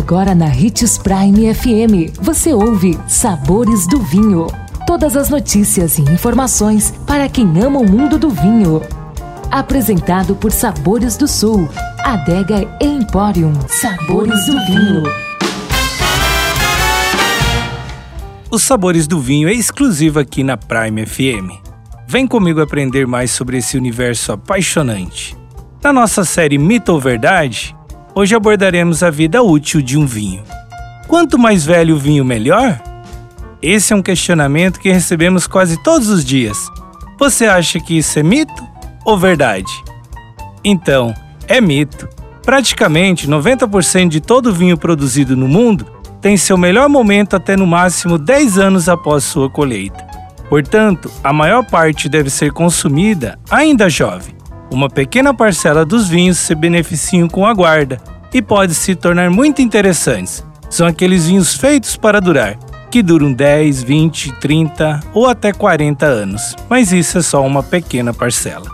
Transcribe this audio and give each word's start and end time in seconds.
Agora 0.00 0.34
na 0.34 0.46
Ritz 0.46 0.96
Prime 0.96 1.54
FM, 1.54 2.18
você 2.22 2.54
ouve 2.54 2.98
Sabores 3.06 3.86
do 3.86 4.00
Vinho. 4.00 4.46
Todas 4.86 5.14
as 5.14 5.28
notícias 5.28 5.98
e 5.98 6.02
informações 6.02 6.90
para 7.06 7.28
quem 7.28 7.46
ama 7.62 7.80
o 7.80 7.88
mundo 7.88 8.18
do 8.18 8.30
vinho. 8.30 8.80
Apresentado 9.50 10.34
por 10.34 10.52
Sabores 10.52 11.18
do 11.18 11.28
Sul, 11.28 11.68
Adega 12.02 12.66
Emporium. 12.80 13.52
Sabores 13.68 14.46
do 14.46 14.52
Vinho. 14.64 15.02
Os 18.50 18.62
Sabores 18.62 19.06
do 19.06 19.20
Vinho 19.20 19.50
é 19.50 19.52
exclusivo 19.52 20.18
aqui 20.18 20.42
na 20.42 20.56
Prime 20.56 21.04
FM. 21.04 21.60
Vem 22.08 22.26
comigo 22.26 22.62
aprender 22.62 23.06
mais 23.06 23.32
sobre 23.32 23.58
esse 23.58 23.76
universo 23.76 24.32
apaixonante. 24.32 25.36
Na 25.84 25.92
nossa 25.92 26.24
série 26.24 26.56
Mito 26.56 26.90
ou 26.90 26.98
Verdade, 26.98 27.76
hoje 28.20 28.34
abordaremos 28.34 29.02
a 29.02 29.08
vida 29.08 29.42
útil 29.42 29.80
de 29.80 29.96
um 29.96 30.04
vinho. 30.04 30.42
Quanto 31.08 31.38
mais 31.38 31.64
velho 31.64 31.96
o 31.96 31.98
vinho, 31.98 32.22
melhor? 32.22 32.78
Esse 33.62 33.94
é 33.94 33.96
um 33.96 34.02
questionamento 34.02 34.78
que 34.78 34.92
recebemos 34.92 35.46
quase 35.46 35.82
todos 35.82 36.10
os 36.10 36.22
dias. 36.22 36.68
Você 37.18 37.46
acha 37.46 37.80
que 37.80 37.96
isso 37.96 38.18
é 38.18 38.22
mito 38.22 38.62
ou 39.06 39.16
verdade? 39.16 39.72
Então, 40.62 41.14
é 41.48 41.62
mito. 41.62 42.06
Praticamente 42.42 43.26
90% 43.26 44.08
de 44.08 44.20
todo 44.20 44.52
vinho 44.52 44.76
produzido 44.76 45.34
no 45.34 45.48
mundo 45.48 45.86
tem 46.20 46.36
seu 46.36 46.58
melhor 46.58 46.90
momento 46.90 47.36
até 47.36 47.56
no 47.56 47.66
máximo 47.66 48.18
10 48.18 48.58
anos 48.58 48.86
após 48.86 49.24
sua 49.24 49.48
colheita. 49.48 50.06
Portanto, 50.50 51.10
a 51.24 51.32
maior 51.32 51.64
parte 51.64 52.06
deve 52.06 52.28
ser 52.28 52.52
consumida 52.52 53.38
ainda 53.50 53.88
jovem. 53.88 54.39
Uma 54.70 54.88
pequena 54.88 55.34
parcela 55.34 55.84
dos 55.84 56.08
vinhos 56.08 56.38
se 56.38 56.54
beneficiam 56.54 57.28
com 57.28 57.44
a 57.44 57.52
guarda 57.52 58.00
e 58.32 58.40
pode 58.40 58.74
se 58.74 58.94
tornar 58.94 59.28
muito 59.28 59.60
interessantes. 59.60 60.44
São 60.70 60.86
aqueles 60.86 61.26
vinhos 61.26 61.54
feitos 61.54 61.96
para 61.96 62.20
durar, 62.20 62.56
que 62.90 63.02
duram 63.02 63.32
10, 63.32 63.82
20, 63.82 64.32
30 64.40 65.00
ou 65.12 65.26
até 65.26 65.52
40 65.52 66.06
anos, 66.06 66.54
mas 66.68 66.92
isso 66.92 67.18
é 67.18 67.22
só 67.22 67.44
uma 67.44 67.62
pequena 67.62 68.14
parcela. 68.14 68.70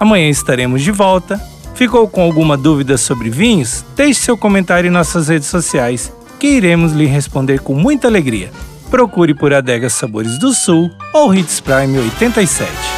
Amanhã 0.00 0.28
estaremos 0.28 0.82
de 0.82 0.90
volta. 0.90 1.40
Ficou 1.74 2.08
com 2.08 2.22
alguma 2.22 2.56
dúvida 2.56 2.96
sobre 2.96 3.30
vinhos? 3.30 3.84
Deixe 3.94 4.20
seu 4.20 4.36
comentário 4.36 4.88
em 4.88 4.92
nossas 4.92 5.28
redes 5.28 5.46
sociais, 5.46 6.12
que 6.40 6.48
iremos 6.48 6.92
lhe 6.92 7.06
responder 7.06 7.60
com 7.60 7.74
muita 7.74 8.08
alegria. 8.08 8.50
Procure 8.90 9.34
por 9.34 9.52
Adega 9.52 9.88
Sabores 9.88 10.38
do 10.38 10.52
Sul 10.52 10.90
ou 11.12 11.32
Hits 11.32 11.60
Prime 11.60 11.98
87. 11.98 12.97